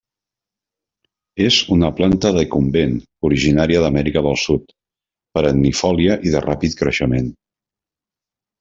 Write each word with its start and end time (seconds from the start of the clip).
És 1.47 1.57
una 1.75 1.91
planta 1.99 2.31
decumbent 2.37 2.95
originària 3.29 3.83
d'Amèrica 3.85 4.25
del 4.29 4.41
Sud, 4.47 4.75
perennifòlia 5.39 6.19
i 6.31 6.35
de 6.39 6.45
ràpid 6.49 6.81
creixement. 6.83 7.33